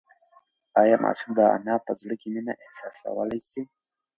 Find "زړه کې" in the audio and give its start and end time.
1.99-2.27